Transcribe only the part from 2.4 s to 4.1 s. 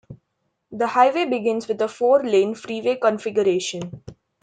freeway configuration.